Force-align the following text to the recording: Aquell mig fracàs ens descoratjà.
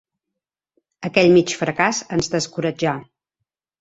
Aquell 1.09 1.29
mig 1.35 1.55
fracàs 1.59 2.03
ens 2.17 2.33
descoratjà. 2.37 2.95